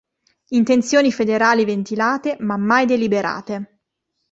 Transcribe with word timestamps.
Intenzioni 0.53 1.11
federali 1.11 1.63
ventilate 1.63 2.35
ma 2.39 2.57
mai 2.57 2.87
deliberate. 2.87 3.81